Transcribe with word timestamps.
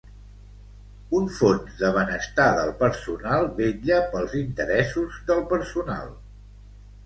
Un 1.19 1.27
fons 1.39 1.75
de 1.81 1.91
benestar 1.97 2.47
del 2.61 2.73
personal 2.81 3.47
vetlla 3.61 4.01
pels 4.17 4.37
interessos 4.43 5.23
del 5.33 5.49
personal. 5.57 6.15